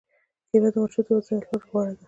[0.49, 1.99] کېله د ماشوم د وزن زیاتولو لپاره غوره ده.